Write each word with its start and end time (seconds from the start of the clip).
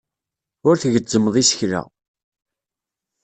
Ur 0.67 0.75
tgezzmeḍ 0.77 1.35
isekla. 1.41 1.81